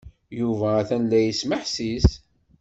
Yuba 0.39 0.67
atan 0.81 1.03
la 1.09 1.19
yesmeḥsis. 1.21 2.09